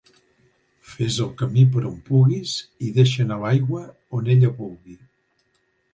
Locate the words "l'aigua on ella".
3.45-4.55